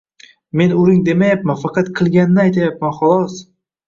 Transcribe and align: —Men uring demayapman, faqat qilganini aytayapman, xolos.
—Men 0.59 0.71
uring 0.83 1.03
demayapman, 1.09 1.59
faqat 1.63 1.91
qilganini 1.99 2.41
aytayapman, 2.45 2.97
xolos. 3.01 3.37